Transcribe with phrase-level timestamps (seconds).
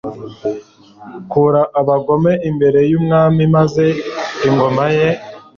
[1.31, 3.85] Kura abagome imbere y umwami Maze
[4.47, 5.07] ingoma ye